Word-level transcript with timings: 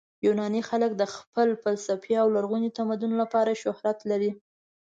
یوناني 0.25 0.61
خلک 0.69 0.91
د 0.97 1.03
خپل 1.15 1.47
فلسفې 1.63 2.13
او 2.21 2.27
لرغوني 2.35 2.69
تمدن 2.79 3.11
لپاره 3.21 3.59
شهرت 3.63 3.99
لري. 4.09 4.31